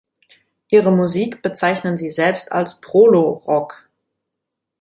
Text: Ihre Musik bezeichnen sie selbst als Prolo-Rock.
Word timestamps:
Ihre 0.71 0.91
Musik 0.91 1.43
bezeichnen 1.43 1.95
sie 1.95 2.09
selbst 2.09 2.51
als 2.51 2.81
Prolo-Rock. 2.81 3.87